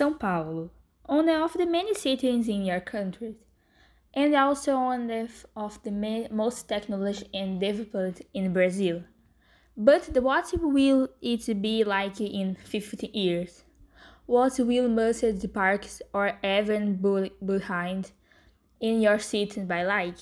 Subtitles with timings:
[0.00, 0.70] São Paulo,
[1.04, 3.36] one of the many cities in your country,
[4.14, 5.10] and also one
[5.54, 9.02] of the most technology and developed in Brazil.
[9.76, 13.64] But what will it be like in 50 years?
[14.24, 16.94] What will most of the parks or even
[17.44, 18.12] behind
[18.80, 20.16] in your city be like?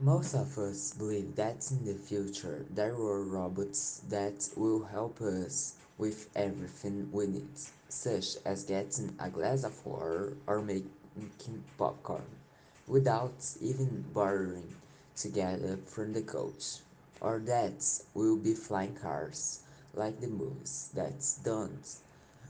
[0.00, 5.76] Most of us believe that in the future there will robots that will help us
[5.98, 12.22] with everything we need, such as getting a glass of water or making popcorn,
[12.86, 14.74] without even bothering
[15.16, 16.78] to get up from the couch.
[17.20, 19.60] Or that will be flying cars,
[19.94, 21.86] like the movies, that don't.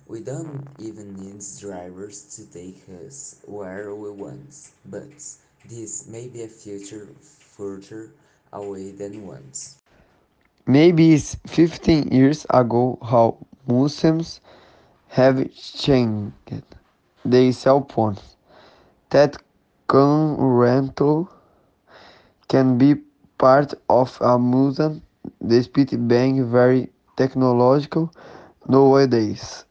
[0.07, 5.13] We don't even need drivers to take us where we want, but
[5.69, 8.15] this may be a future further
[8.53, 9.82] away than once.
[10.67, 14.41] Maybe it's 15 years ago how Muslims
[15.09, 16.35] have changed
[17.25, 18.37] their cell phones.
[19.11, 19.37] That
[19.93, 21.29] rental
[22.47, 22.95] can be
[23.39, 25.03] part of a museum
[25.45, 28.13] despite being very technological
[28.69, 29.65] nowadays.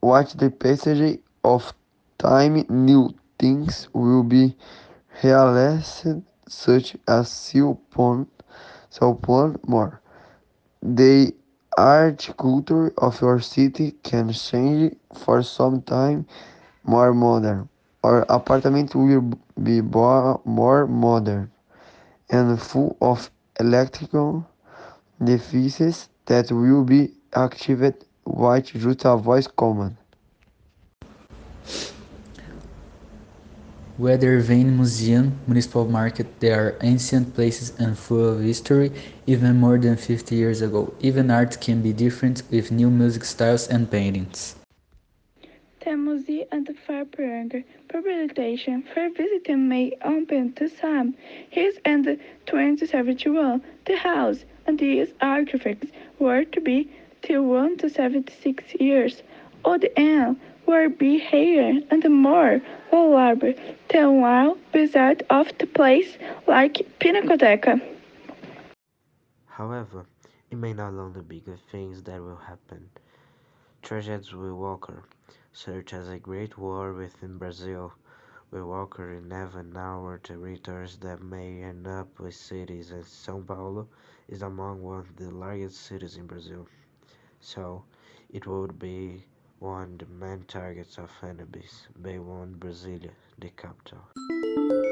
[0.00, 1.72] Watch the passage of
[2.18, 4.56] time new things will be
[5.22, 6.04] realized
[6.48, 8.26] such as cell phone,
[8.90, 10.00] cell phone more.
[10.86, 11.34] The
[11.76, 16.26] art culture of your city can change for some time
[16.84, 17.68] more modern.
[18.02, 21.50] Our apartment will be more modern
[22.30, 24.46] and full of electrical
[25.22, 28.04] devices that will be activated
[28.64, 29.96] just a voice command.
[33.98, 38.92] Whether Vane Museum, Municipal Market, they are ancient places and full of history,
[39.26, 40.92] even more than 50 years ago.
[41.00, 44.54] Even art can be different with new music styles and paintings.
[45.82, 51.14] The museum and the fair period publication for visiting may open to some.
[51.48, 52.04] His and
[52.44, 56.90] 2071, the house and these artifacts were to be
[57.22, 59.22] till 1 to 76 years
[59.64, 60.88] old and were
[61.18, 62.60] higher and more
[62.90, 63.54] valuable
[63.88, 67.80] than one visit of the place like Pinacoteca.
[69.46, 70.06] However,
[70.50, 72.90] it may not only be good things that will happen.
[73.82, 75.02] Tragedies will occur,
[75.52, 77.92] such as a great war within Brazil
[78.50, 83.88] will occur in even our territories that may end up with cities and São Paulo
[84.28, 86.66] is among one of the largest cities in Brazil.
[87.40, 87.84] So,
[88.30, 89.24] it would be
[89.58, 94.85] one of the main targets of enemies, Bay One Brasilia, the capital.